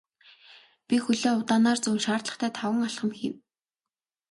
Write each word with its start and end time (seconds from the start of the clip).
Би 0.87 0.95
хөлөө 1.03 1.33
удаанаар 1.41 1.77
зөөн 1.83 1.99
шаардлагатай 2.05 2.51
таван 2.57 2.85
алхам 2.87 3.11
хийв. 3.17 3.35